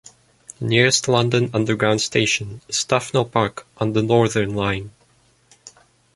[0.57, 4.89] The nearest London Underground station is Tufnell Park on the Northern line.